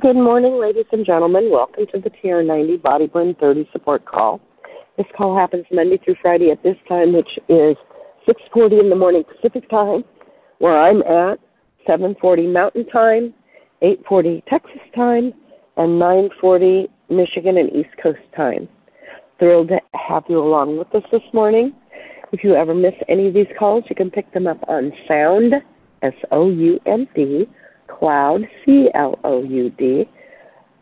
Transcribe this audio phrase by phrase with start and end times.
[0.00, 1.50] Good morning, ladies and gentlemen.
[1.52, 4.40] Welcome to the TR90 Body Blend 30 support call.
[4.96, 7.76] This call happens Monday through Friday at this time, which is
[8.26, 10.02] 6:40 in the morning Pacific time,
[10.58, 11.38] where I'm at
[11.86, 13.32] 7:40 Mountain Time,
[13.82, 15.32] 8:40 Texas time,
[15.76, 18.68] and 9:40 Michigan and East Coast time.
[19.38, 21.72] Thrilled to have you along with us this morning.
[22.32, 25.54] If you ever miss any of these calls, you can pick them up on Sound,
[26.02, 27.48] S O U N D,
[27.98, 30.08] Cloud, C L O U D,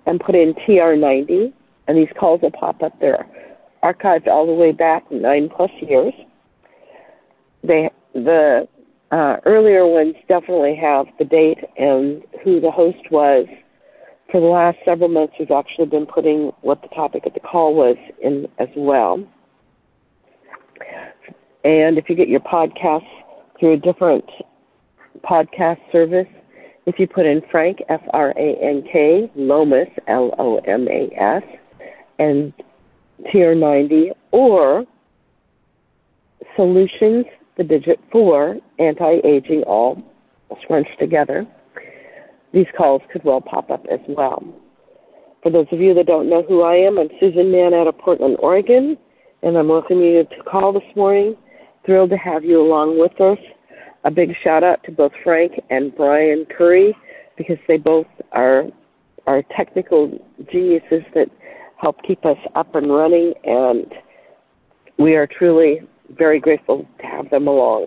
[0.07, 1.53] and put in TR90,
[1.89, 3.27] and these calls will pop up there.
[3.83, 6.13] Archived all the way back nine plus years.
[7.63, 8.69] They the
[9.11, 13.47] uh, earlier ones definitely have the date and who the host was.
[14.31, 17.75] For the last several months, we've actually been putting what the topic of the call
[17.75, 19.23] was in as well.
[21.65, 23.07] And if you get your podcasts
[23.61, 24.25] through a different
[25.23, 26.27] podcast service,
[26.87, 31.11] if you put in Frank, F R A N K, Lomas, L O M A
[31.17, 31.43] S,
[32.19, 32.53] and
[33.33, 34.85] TR90, or
[36.57, 37.25] Solutions,
[37.57, 40.03] the digit 4, anti aging, all
[40.63, 41.47] scrunched together,
[42.53, 44.43] these calls could well pop up as well.
[45.43, 47.99] For those of you that don't know who I am, I'm Susan Mann out of
[47.99, 48.97] Portland, Oregon,
[49.43, 51.37] and I'm welcoming you to call this morning.
[51.85, 53.39] Thrilled to have you along with us.
[54.05, 56.97] A big shout out to both Frank and Brian Curry
[57.37, 58.65] because they both are
[59.27, 60.19] are technical
[60.51, 61.29] geniuses that
[61.77, 63.87] help keep us up and running, and
[64.99, 65.81] we are truly
[66.11, 67.87] very grateful to have them along.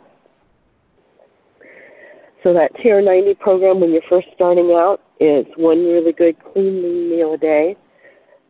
[2.44, 7.10] So that TR90 program, when you're first starting out, is one really good clean lean
[7.10, 7.76] meal a day,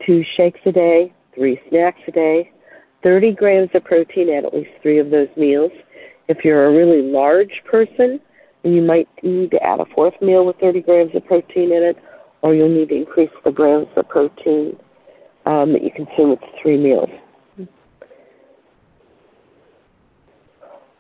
[0.06, 2.52] two shakes a day, three snacks a day,
[3.04, 5.72] 30 grams of protein at at least three of those meals.
[6.28, 8.20] If you're a really large person,
[8.64, 11.98] you might need to add a fourth meal with 30 grams of protein in it,
[12.42, 14.76] or you'll need to increase the grams of protein
[15.46, 17.10] um, that you consume with three meals.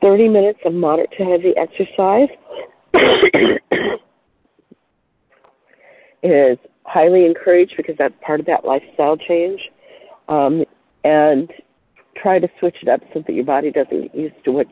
[0.02, 2.30] 30 minutes of moderate to heavy exercise
[6.22, 9.60] is highly encouraged because that's part of that lifestyle change.
[10.28, 10.64] Um,
[11.04, 11.52] and
[12.16, 14.68] try to switch it up so that your body doesn't get used to what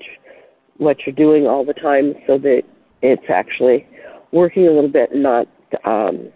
[0.78, 2.64] what you're doing all the time, so that
[3.02, 3.88] it's actually
[4.32, 5.48] working a little bit and not
[5.86, 6.30] um,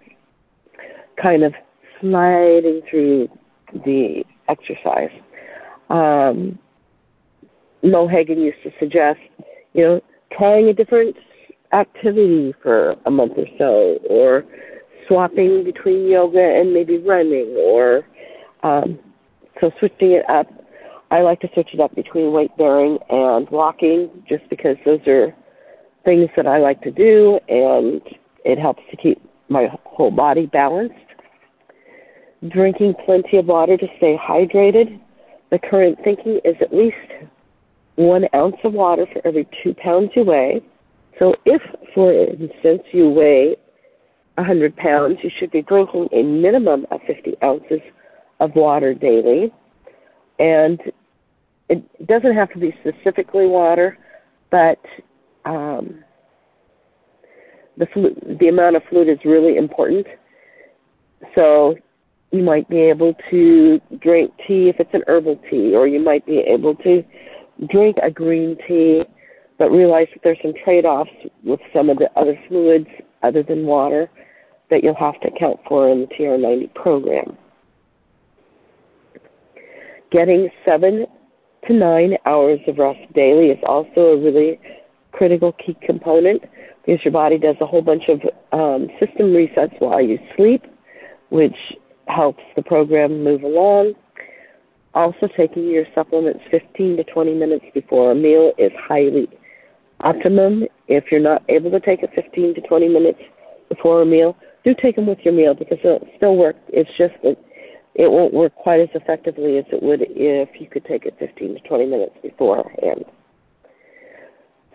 [1.22, 1.54] kind of
[2.00, 3.28] sliding through
[3.86, 5.10] the exercise.
[5.90, 6.60] Um,
[7.84, 9.20] Mo Hagan used to suggest,
[9.74, 10.02] you know,
[10.38, 11.16] trying a different
[11.74, 14.44] activity for a month or so, or
[15.08, 18.06] swapping between yoga and maybe running, or
[18.64, 19.00] um,
[19.60, 20.48] so switching it up.
[21.10, 25.34] I like to switch it up between weight bearing and walking, just because those are
[26.04, 28.02] things that I like to do, and
[28.44, 30.96] it helps to keep my whole body balanced.
[32.50, 35.00] Drinking plenty of water to stay hydrated.
[35.50, 36.96] The current thinking is at least
[37.96, 40.62] one ounce of water for every two pounds you weigh.
[41.20, 41.62] So if,
[41.96, 43.56] for instance, you weigh
[44.36, 47.82] 100 pounds, you should be drinking a minimum of 50 ounces
[48.40, 49.52] of water daily.
[50.40, 50.80] And
[51.70, 53.98] it doesn't have to be specifically water,
[54.52, 54.80] but
[55.46, 56.04] um,
[57.78, 60.08] the flu- the amount of fluid is really important.
[61.36, 61.76] So
[62.32, 66.26] you might be able to drink tea if it's an herbal tea, or you might
[66.26, 67.04] be able to
[67.70, 69.04] drink a green tea,
[69.58, 71.10] but realize that there's some trade-offs
[71.44, 72.88] with some of the other fluids
[73.24, 74.10] other than water
[74.70, 77.38] that you'll have to account for in the TR90 program.
[80.12, 81.06] Getting seven
[81.68, 84.60] to nine hours of rest daily is also a really
[85.12, 86.42] critical key component
[86.86, 88.22] because your body does a whole bunch of
[88.54, 90.64] um, system resets while you sleep,
[91.30, 91.56] which
[92.08, 93.94] helps the program move along.
[94.94, 99.28] Also, taking your supplements 15 to 20 minutes before a meal is highly
[100.00, 100.64] optimum.
[100.88, 103.20] If you're not able to take it 15 to 20 minutes
[103.70, 106.56] before a meal, do take them with your meal because it'll still work.
[106.70, 107.38] It's just that
[107.98, 111.56] it won't work quite as effectively as it would if you could take it 15
[111.56, 113.04] to 20 minutes beforehand.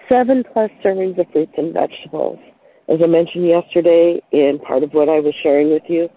[0.08, 2.38] Seven plus servings of fruits and vegetables.
[2.88, 6.08] As I mentioned yesterday in part of what I was sharing with you,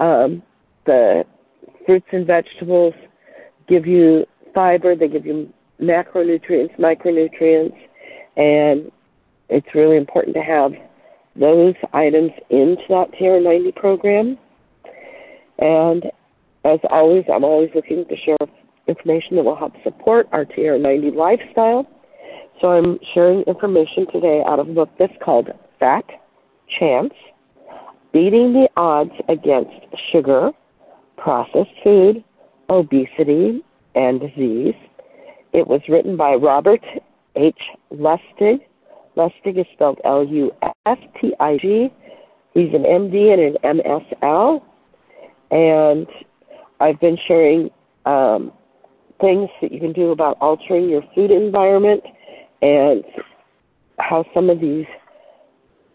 [0.00, 0.42] um,
[0.86, 1.24] the
[1.84, 2.94] fruits and vegetables
[3.68, 4.24] give you
[4.54, 7.76] fiber, they give you macronutrients, micronutrients,
[8.38, 8.90] and
[9.50, 10.72] it's really important to have
[11.36, 14.38] those items into that TR90 program.
[15.58, 16.04] And
[16.64, 18.36] as always, I'm always looking to share
[18.88, 21.86] information that will help support our TR90 lifestyle.
[22.60, 26.04] So I'm sharing information today out of a book that's called Fat
[26.78, 27.12] Chance
[28.12, 29.72] Beating the Odds Against
[30.12, 30.50] Sugar,
[31.16, 32.22] Processed Food,
[32.70, 33.62] Obesity,
[33.94, 34.74] and Disease.
[35.52, 36.84] It was written by Robert
[37.36, 37.58] H.
[37.92, 38.60] Lustig.
[39.16, 40.50] Lustig is spelled L U
[40.86, 41.92] S T I G.
[42.54, 44.62] He's an MD and an MSL.
[45.50, 46.06] And
[46.84, 47.70] I've been sharing
[48.04, 48.52] um,
[49.18, 52.02] things that you can do about altering your food environment
[52.60, 53.02] and
[53.98, 54.84] how some of these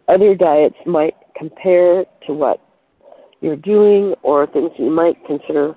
[0.07, 2.59] other diets might compare to what
[3.39, 5.75] you're doing or things you might consider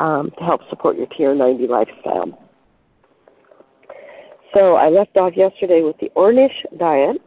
[0.00, 2.36] um, to help support your TR90 lifestyle.
[4.54, 6.50] So I left off yesterday with the Ornish
[6.80, 7.22] diet.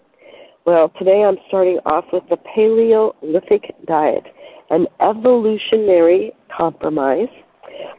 [0.65, 4.25] Well, today I'm starting off with the Paleolithic diet,
[4.69, 7.29] an evolutionary compromise.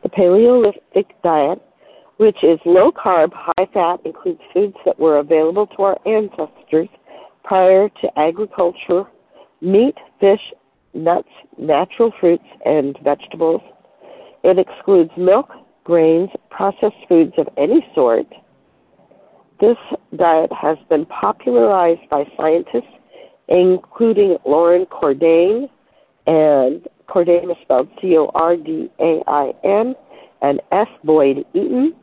[0.03, 1.61] The Paleolithic diet,
[2.19, 6.89] which is low carb, high fat, includes foods that were available to our ancestors
[7.45, 9.05] prior to agriculture
[9.61, 10.41] meat, fish,
[10.93, 11.29] nuts,
[11.59, 13.63] natural fruits, and vegetables.
[14.43, 15.51] It excludes milk,
[15.85, 18.27] grains, processed foods of any sort.
[19.61, 19.77] This
[20.17, 22.93] diet has been popularized by scientists,
[23.49, 25.69] including Loren Cordain,
[26.27, 29.95] and Cordain is spelled C O R D A I N,
[30.43, 30.89] and S.
[31.05, 31.95] Boyd Eaton.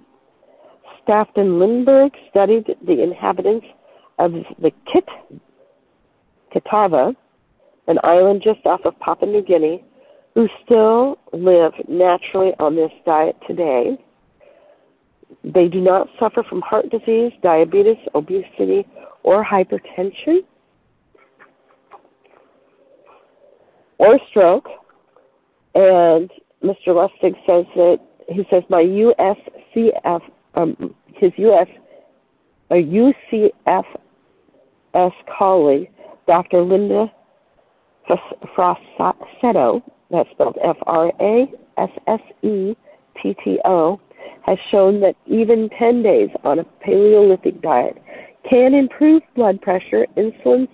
[1.07, 3.65] Staffan Lindeberg studied the inhabitants
[4.19, 4.31] of
[4.61, 5.07] the Kit,
[6.53, 7.15] Kitava,
[7.87, 9.83] an island just off of Papua New Guinea,
[10.35, 13.97] who still live naturally on this diet today.
[15.43, 18.85] They do not suffer from heart disease, diabetes, obesity,
[19.23, 20.39] or hypertension,
[23.97, 24.67] or stroke.
[25.75, 26.29] And
[26.63, 26.87] Mr.
[26.89, 30.21] Lustig says that he says my USCF,
[30.55, 31.67] um, his US,
[32.71, 33.93] a UCFS
[35.37, 35.89] colleague,
[36.27, 36.61] Dr.
[36.61, 37.11] Linda
[38.55, 39.81] Frassetto,
[40.11, 42.75] that's spelled F R A S S E
[43.21, 43.99] T T O,
[44.45, 47.97] has shown that even 10 days on a Paleolithic diet
[48.49, 50.67] can improve blood pressure, insulin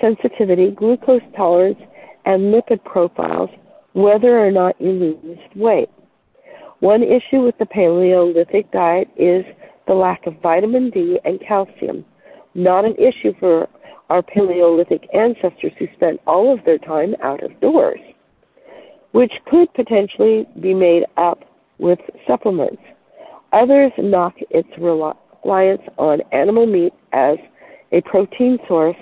[0.00, 1.78] sensitivity, glucose tolerance,
[2.24, 3.50] and lipid profiles,
[3.92, 5.88] whether or not you lose weight.
[6.80, 9.44] One issue with the Paleolithic diet is
[9.86, 12.04] the lack of vitamin D and calcium,
[12.54, 13.68] not an issue for
[14.08, 18.00] our Paleolithic ancestors who spent all of their time out of doors,
[19.12, 21.44] which could potentially be made up
[21.78, 22.82] with supplements.
[23.52, 27.36] Others knock its reliance on animal meat as
[27.92, 28.96] a protein source,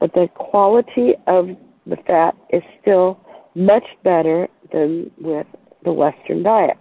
[0.00, 1.48] but the quality of
[1.86, 3.18] the fat is still
[3.56, 5.46] much better than with
[5.84, 6.76] the Western diet.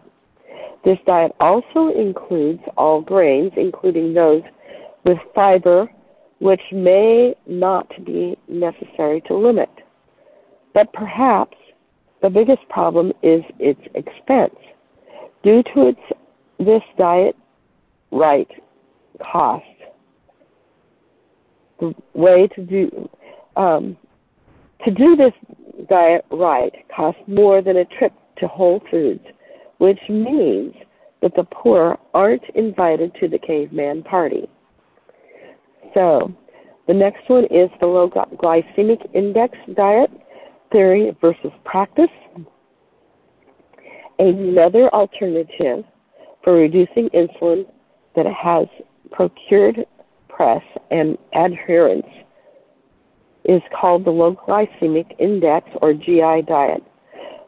[0.83, 4.43] This diet also includes all grains, including those
[5.03, 5.89] with fiber
[6.39, 9.69] which may not be necessary to limit.
[10.73, 11.55] But perhaps
[12.21, 14.55] the biggest problem is its expense.
[15.43, 15.99] Due to its
[16.59, 17.35] this diet
[18.11, 18.49] right
[19.21, 19.63] cost,
[21.79, 23.09] the way to do
[23.55, 23.97] um,
[24.83, 25.33] to do this
[25.89, 29.23] diet right costs more than a trip to Whole Foods,
[29.77, 30.73] which means
[31.21, 34.49] that the poor aren't invited to the caveman party.
[35.93, 36.33] So,
[36.87, 40.11] the next one is the low glycemic index diet
[40.71, 42.09] theory versus practice.
[44.19, 45.83] Another alternative
[46.43, 47.65] for reducing insulin
[48.15, 48.67] that has
[49.11, 49.85] procured
[50.29, 52.05] press and adherence
[53.45, 56.83] is called the low glycemic index or GI diet.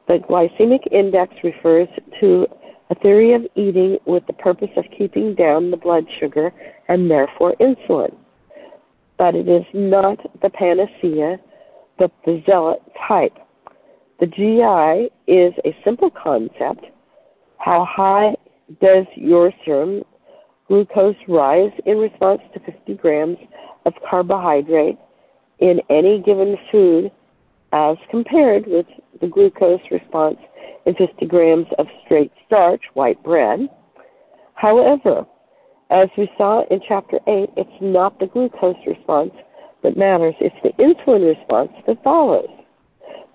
[0.07, 1.87] The glycemic index refers
[2.19, 2.47] to
[2.89, 6.53] a theory of eating with the purpose of keeping down the blood sugar
[6.87, 8.15] and therefore insulin
[9.17, 11.37] but it is not the panacea,
[11.97, 13.35] but the zealot type.
[14.19, 16.85] The GI is a simple concept.
[17.57, 18.35] How high
[18.81, 20.03] does your serum
[20.67, 23.37] glucose rise in response to 50 grams
[23.85, 24.97] of carbohydrate
[25.59, 27.11] in any given food
[27.73, 28.85] as compared with
[29.19, 30.37] the glucose response
[30.85, 33.67] in 50 grams of straight starch, white bread?
[34.55, 35.25] However,
[35.89, 39.31] as we saw in chapter 8, it's not the glucose response
[39.83, 42.49] that matters, it's the insulin response that follows.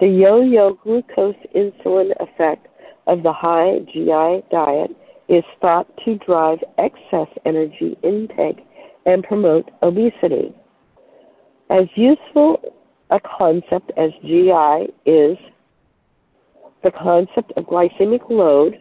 [0.01, 2.67] The yo yo glucose insulin effect
[3.07, 4.91] of the high GI diet
[5.29, 8.67] is thought to drive excess energy intake
[9.07, 10.53] and promote obesity.
[11.73, 12.61] As useful
[13.09, 15.39] a concept as GI is,
[16.85, 18.79] the concept of glycemic load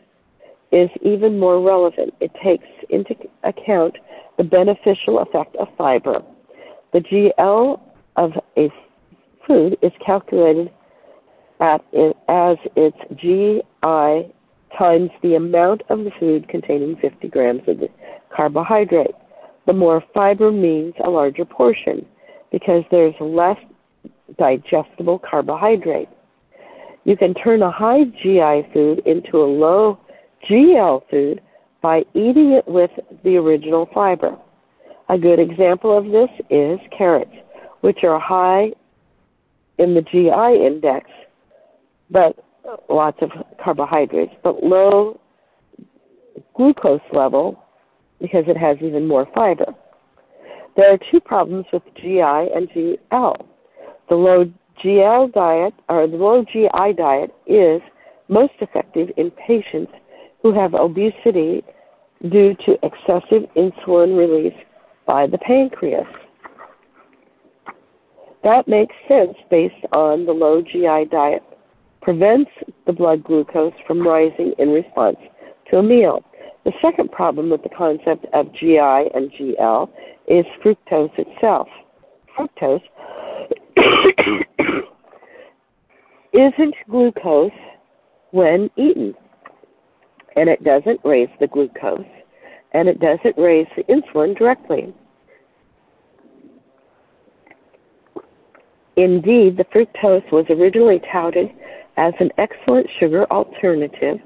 [0.74, 2.14] is even more relevant.
[2.20, 3.96] It takes into account
[4.38, 6.22] the beneficial effect of fiber.
[6.92, 7.80] The GL
[8.18, 8.70] of a
[9.48, 10.70] food is calculated
[11.62, 14.34] at it, as its GI
[14.78, 17.88] times the amount of the food containing 50 grams of the
[18.36, 19.16] carbohydrate.
[19.66, 22.06] The more fiber means a larger portion
[22.52, 23.58] because there's less
[24.38, 26.10] digestible carbohydrate.
[27.04, 30.00] You can turn a high GI food into a low
[30.50, 31.42] GL food
[31.82, 32.92] by eating it with
[33.24, 34.38] the original fiber.
[35.10, 37.32] A good example of this is carrots,
[37.82, 38.72] which are high
[39.78, 41.10] in the GI index,
[42.10, 42.38] but
[42.90, 43.32] lots of
[43.64, 45.20] carbohydrates, but low
[46.56, 47.64] glucose level
[48.22, 49.74] because it has even more fiber.
[50.76, 53.46] There are two problems with GI and GL.
[54.10, 54.52] The low
[54.84, 57.82] GL diet or the low GI diet is
[58.30, 59.92] most effective in patients
[60.42, 61.64] who have obesity
[62.30, 64.58] due to excessive insulin release
[65.06, 66.08] by the pancreas.
[68.44, 71.44] That makes sense based on the low GI diet
[72.02, 72.50] prevents
[72.88, 75.18] the blood glucose from rising in response
[75.70, 76.24] to a meal.
[76.64, 79.90] The second problem with the concept of GI and GL
[80.32, 81.68] is fructose itself.
[82.38, 82.82] Fructose
[86.34, 87.52] isn't glucose
[88.32, 89.14] when eaten,
[90.38, 92.06] and it doesn't raise the glucose,
[92.72, 94.94] and it doesn't raise the insulin directly.
[98.96, 101.50] Indeed, the fructose was originally touted
[101.98, 104.18] as an excellent sugar alternative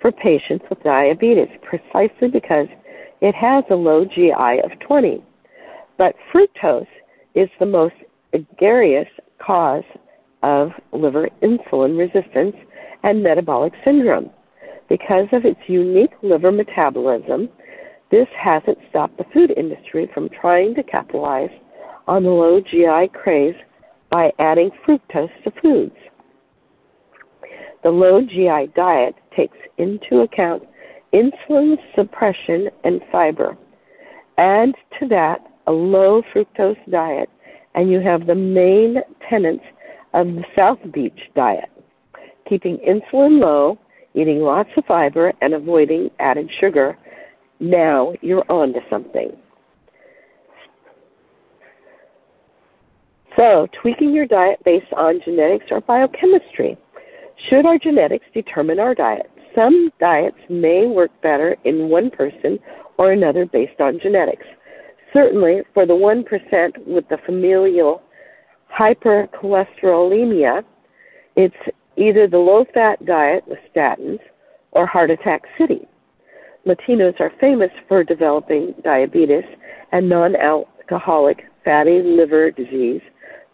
[0.00, 2.66] for patients with diabetes precisely because
[3.20, 5.22] it has a low GI of 20.
[6.00, 6.86] But fructose
[7.34, 7.94] is the most
[8.32, 9.84] egregious cause
[10.42, 12.56] of liver insulin resistance
[13.02, 14.30] and metabolic syndrome.
[14.88, 17.50] Because of its unique liver metabolism,
[18.10, 21.50] this hasn't stopped the food industry from trying to capitalize
[22.08, 23.54] on the low GI craze
[24.10, 25.96] by adding fructose to foods.
[27.82, 30.62] The low GI diet takes into account
[31.12, 33.58] insulin suppression and fiber.
[34.38, 37.28] Add to that a low fructose diet,
[37.74, 38.96] and you have the main
[39.28, 39.64] tenets
[40.14, 41.70] of the South Beach diet
[42.50, 43.78] keeping insulin low,
[44.14, 46.98] eating lots of fiber, and avoiding added sugar.
[47.60, 49.30] Now you're on to something.
[53.36, 56.76] So, tweaking your diet based on genetics or biochemistry.
[57.48, 59.30] Should our genetics determine our diet?
[59.54, 62.58] Some diets may work better in one person
[62.98, 64.44] or another based on genetics.
[65.12, 68.02] Certainly, for the 1% with the familial
[68.78, 70.62] hypercholesterolemia,
[71.36, 71.54] it's
[71.96, 74.20] either the low fat diet with statins
[74.72, 75.86] or heart attack city.
[76.66, 79.44] Latinos are famous for developing diabetes
[79.92, 83.00] and non alcoholic fatty liver disease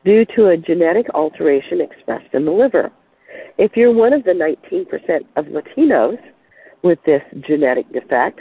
[0.05, 2.91] due to a genetic alteration expressed in the liver.
[3.59, 4.87] If you're one of the 19%
[5.37, 6.19] of Latinos
[6.83, 8.41] with this genetic defect,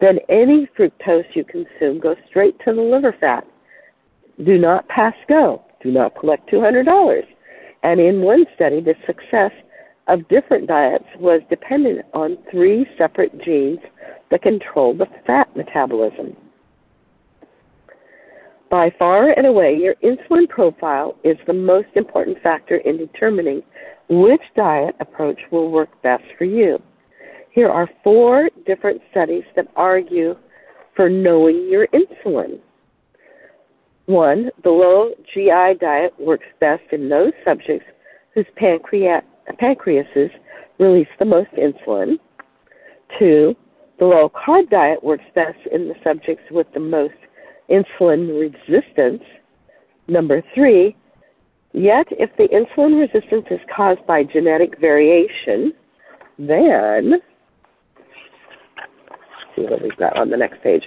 [0.00, 3.46] then any fructose you consume goes straight to the liver fat.
[4.44, 5.62] Do not pass go.
[5.82, 7.22] Do not collect $200.
[7.82, 9.52] And in one study, the success
[10.08, 13.78] of different diets was dependent on three separate genes
[14.30, 16.36] that control the fat metabolism.
[18.70, 23.62] By far and away, your insulin profile is the most important factor in determining
[24.08, 26.80] which diet approach will work best for you.
[27.52, 30.36] Here are four different studies that argue
[30.94, 32.60] for knowing your insulin.
[34.06, 37.86] One, the low GI diet works best in those subjects
[38.34, 39.22] whose pancreas,
[39.60, 40.30] pancreases
[40.78, 42.18] release the most insulin.
[43.18, 43.54] Two,
[43.98, 47.14] the low carb diet works best in the subjects with the most
[47.68, 49.22] insulin resistance.
[50.08, 50.96] Number three,
[51.72, 55.72] yet if the insulin resistance is caused by genetic variation,
[56.38, 57.20] then
[59.82, 60.84] we've got on the next page.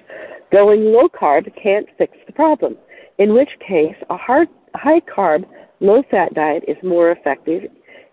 [0.51, 2.77] Going low carb can't fix the problem,
[3.17, 5.45] in which case a hard, high carb,
[5.79, 7.63] low fat diet is more effective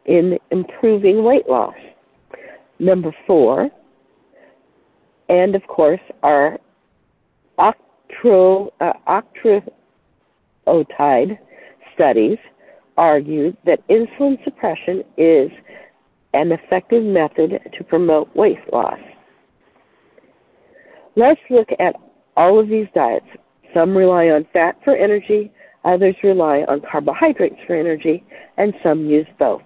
[0.07, 1.75] in improving weight loss.
[2.79, 3.71] Number four,
[5.29, 6.59] and of course, our
[7.59, 8.93] octro, uh,
[10.67, 11.39] octreotide
[11.95, 12.39] studies
[12.97, 15.51] argued that insulin suppression is
[16.35, 18.99] an effective method to promote weight loss.
[21.21, 21.97] Let's look at
[22.35, 23.27] all of these diets.
[23.75, 25.53] Some rely on fat for energy,
[25.85, 28.25] others rely on carbohydrates for energy,
[28.57, 29.61] and some use both.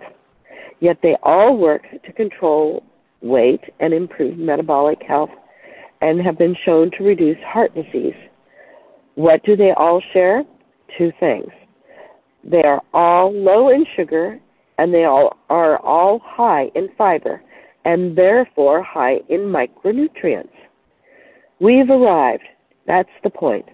[0.80, 2.82] Yet they all work to control
[3.22, 5.30] weight and improve metabolic health
[6.00, 8.18] and have been shown to reduce heart disease.
[9.14, 10.42] What do they all share?
[10.98, 11.52] Two things.
[12.42, 14.40] They are all low in sugar
[14.78, 17.40] and they all are all high in fiber
[17.84, 20.50] and therefore high in micronutrients.
[21.64, 22.42] We've arrived.
[22.86, 23.64] That's the point.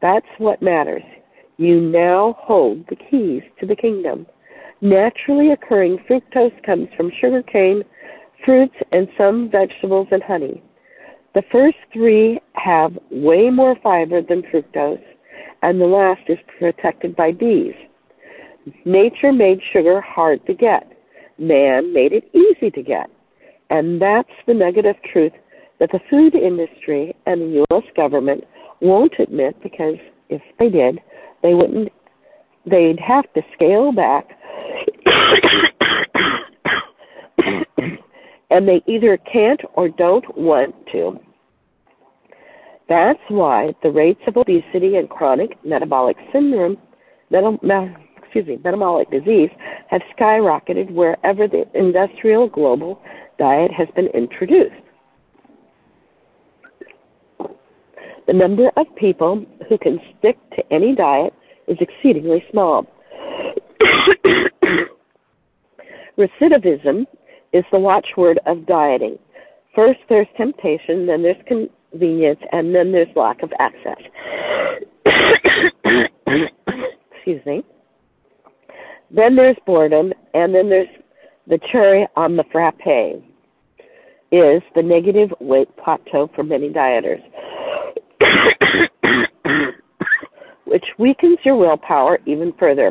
[0.00, 1.02] That's what matters.
[1.56, 4.28] You now hold the keys to the kingdom.
[4.80, 7.82] Naturally occurring fructose comes from sugar cane,
[8.44, 10.62] fruits, and some vegetables and honey.
[11.34, 15.02] The first three have way more fiber than fructose,
[15.62, 17.74] and the last is protected by bees.
[18.84, 20.92] Nature made sugar hard to get.
[21.38, 23.10] Man made it easy to get.
[23.68, 25.32] And that's the nugget of truth
[25.82, 27.82] that the food industry and the U.S.
[27.96, 28.44] government
[28.80, 29.96] won't admit because
[30.28, 31.00] if they did,
[31.42, 31.88] they wouldn't,
[32.64, 34.38] they'd have to scale back.
[38.50, 41.18] and they either can't or don't want to.
[42.88, 46.78] That's why the rates of obesity and chronic metabolic syndrome,
[47.32, 49.50] excuse me, metabolic disease
[49.88, 53.02] have skyrocketed wherever the industrial global
[53.36, 54.76] diet has been introduced.
[58.26, 61.34] The number of people who can stick to any diet
[61.66, 62.86] is exceedingly small.
[66.18, 67.06] Recidivism
[67.52, 69.18] is the watchword of dieting.
[69.74, 73.98] First, there's temptation, then there's convenience, and then there's lack of access.
[77.14, 77.64] Excuse me.
[79.10, 80.88] Then there's boredom, and then there's
[81.46, 82.80] the cherry on the frappe
[84.32, 87.22] is the negative weight plateau for many dieters,
[90.72, 92.90] which weakens your willpower even further.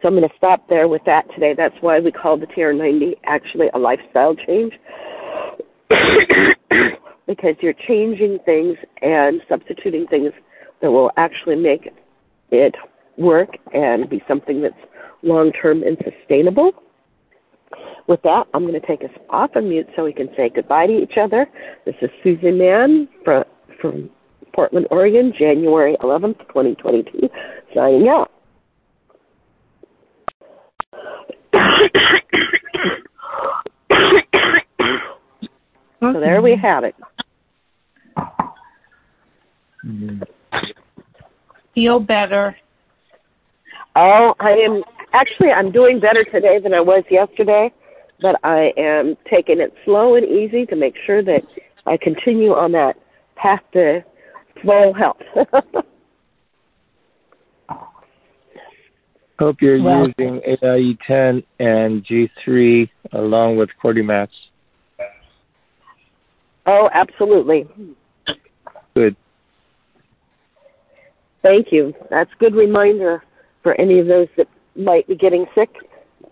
[0.00, 1.52] So I'm going to stop there with that today.
[1.54, 4.72] That's why we call the TR90 actually a lifestyle change.
[7.26, 10.32] because you're changing things and substituting things
[10.80, 11.90] that will actually make
[12.50, 12.74] it
[13.18, 14.74] work and be something that's
[15.22, 16.72] long term and sustainable.
[18.08, 20.86] With that, I'm going to take us off of mute so we can say goodbye
[20.86, 21.46] to each other.
[21.84, 23.44] This is Susie Mann from,
[23.80, 24.10] from
[24.52, 27.28] Portland, Oregon, January 11th, 2022,
[27.74, 28.30] signing out.
[36.00, 36.94] so there we have it.
[41.74, 42.56] Feel better.
[43.96, 44.82] Oh, I am
[45.12, 47.72] actually I'm doing better today than I was yesterday,
[48.20, 51.42] but I am taking it slow and easy to make sure that
[51.86, 52.96] I continue on that
[53.36, 54.04] path to
[54.64, 55.20] full health.
[59.38, 64.28] Hope you're well, using AIE 10 and G3 along with Cordymax.
[66.66, 67.66] Oh, absolutely.
[68.94, 69.16] Good.
[71.42, 71.94] Thank you.
[72.10, 73.24] That's a good reminder
[73.62, 74.46] for any of those that
[74.76, 75.70] might be getting sick.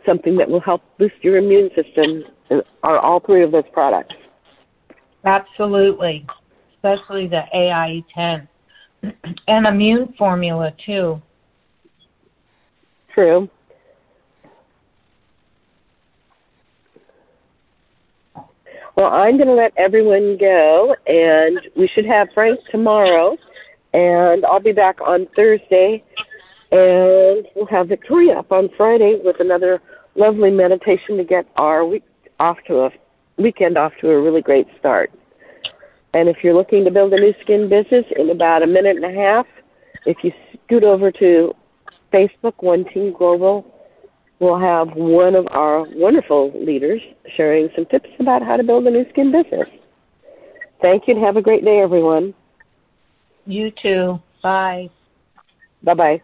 [0.05, 4.15] Something that will help boost your immune system uh, are all three of those products.
[5.25, 6.27] Absolutely,
[6.79, 8.49] especially the AIE 10
[9.49, 11.21] and immune formula too.
[13.13, 13.49] True.
[18.97, 23.37] Well, I'm going to let everyone go, and we should have Frank tomorrow,
[23.93, 26.03] and I'll be back on Thursday,
[26.73, 29.81] and we'll have Victoria up on Friday with another
[30.17, 32.03] lovely meditation to get our week
[32.41, 32.91] off to a
[33.37, 35.13] weekend off to a really great start.
[36.15, 39.05] And if you're looking to build a Nu Skin business in about a minute and
[39.05, 39.47] a half,
[40.07, 40.33] if you
[40.65, 41.55] scoot over to
[42.13, 43.67] Facebook, One Team Global,
[44.41, 47.01] we'll have one of our wonderful leaders
[47.37, 49.69] sharing some tips about how to build a Nu Skin business.
[50.81, 52.35] Thank you and have a great day, everyone.
[53.47, 54.21] You too.
[54.43, 54.91] Bye.
[55.83, 56.23] Bye bye.